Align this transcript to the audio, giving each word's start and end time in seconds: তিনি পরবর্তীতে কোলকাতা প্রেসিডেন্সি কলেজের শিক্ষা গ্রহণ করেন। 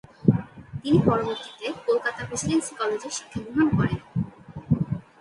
তিনি 0.81 0.99
পরবর্তীতে 1.07 1.65
কোলকাতা 1.85 2.21
প্রেসিডেন্সি 2.29 2.73
কলেজের 2.79 3.13
শিক্ষা 3.17 3.39
গ্রহণ 3.45 3.67
করেন। 3.77 3.99